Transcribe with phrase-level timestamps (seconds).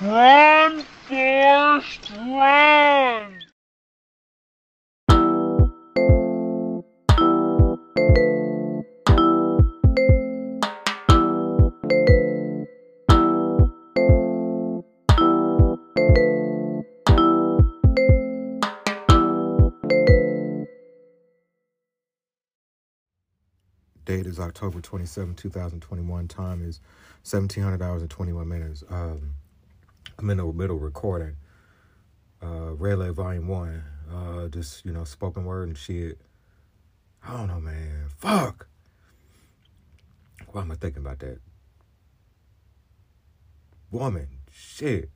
[0.00, 3.34] Run, Forrest, run!
[24.04, 26.28] Date is October 27, 2021.
[26.28, 26.78] Time is
[27.24, 28.84] 1700 hours and 21 minutes.
[28.88, 29.34] Um,
[30.18, 31.36] I'm in the middle recording.
[32.42, 33.84] Uh, Relay Volume 1.
[34.12, 36.18] Uh, just, you know, spoken word and shit.
[37.24, 38.06] I don't know, man.
[38.16, 38.66] Fuck.
[40.50, 41.38] Why am I thinking about that?
[43.92, 44.26] Woman.
[44.50, 45.10] Shit.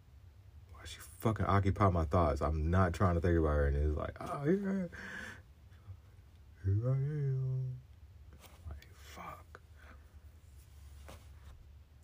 [0.73, 2.41] Why she fucking occupy my thoughts?
[2.41, 3.67] I'm not trying to think about her.
[3.67, 4.89] And it's like, oh, here,
[6.65, 7.77] here I am.
[9.17, 9.61] Fuck.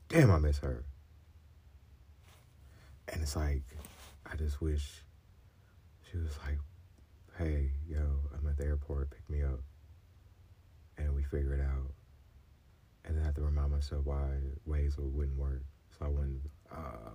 [0.08, 0.84] Damn, I miss her.
[3.18, 3.64] And it's like,
[4.30, 5.02] I just wish
[6.08, 6.58] she was like,
[7.36, 7.98] hey, yo,
[8.32, 9.58] I'm at the airport, pick me up.
[10.96, 11.90] And we figure it out.
[13.04, 15.64] And then I have to remind myself why ways wouldn't work.
[15.98, 17.10] So I wouldn't, uh,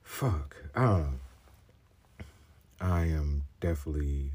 [0.00, 0.56] fuck.
[0.74, 2.24] I don't know.
[2.80, 4.32] I am definitely,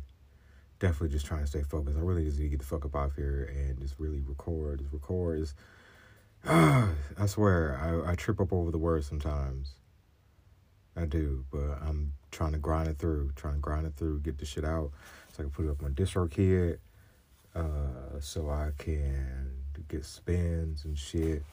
[0.78, 1.98] definitely just trying to stay focused.
[1.98, 4.82] I really just need to get the fuck up off here and just really record.
[4.82, 5.40] Just record.
[5.40, 5.56] Just,
[6.46, 9.76] I swear, I, I trip up over the words sometimes.
[10.96, 14.38] I do, but I'm trying to grind it through, trying to grind it through, get
[14.38, 14.92] the shit out
[15.32, 16.80] so I can put it up on DistroKid,
[17.56, 19.52] uh, so I can
[19.88, 21.44] get spins and shit.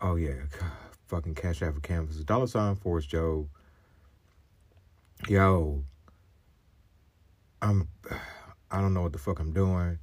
[0.00, 0.70] Oh yeah, God,
[1.08, 3.48] fucking Cash App for Canvas, dollar sign Forrest Job.
[5.28, 5.84] Yo,
[7.60, 7.86] I'm,
[8.70, 9.98] I don't know what the fuck I'm doing.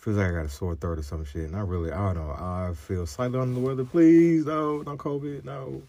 [0.00, 2.32] Feels like I got a sore throat or some shit, I really, I don't know.
[2.32, 3.84] I feel slightly under the weather.
[3.84, 5.82] Please, no, no COVID, no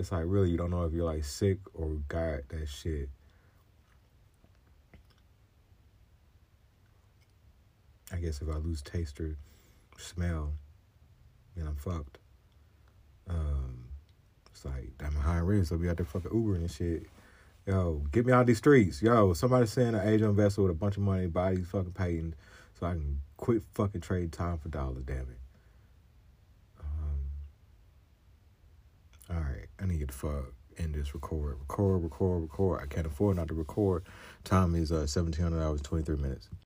[0.00, 3.08] it's like really you don't know if you're like sick or got that shit.
[8.12, 9.36] I guess if I lose taste or
[9.98, 10.52] smell,
[11.54, 12.18] then I'm fucked.
[13.28, 13.84] Um,
[14.50, 17.04] it's like I'm high risk, so we out there fucking Uber and shit.
[17.66, 19.02] Yo, get me out these streets.
[19.02, 22.36] Yo, somebody send an Asian vessel with a bunch of money, buy these fucking patents,
[22.78, 25.04] so I can quit fucking trade time for dollars.
[25.04, 25.38] Damn it.
[29.30, 32.82] all right, I need to fuck in this record, record, record, record.
[32.82, 34.04] I can't afford not to record.
[34.44, 36.50] Time is uh, 1700 hours, 23 minutes.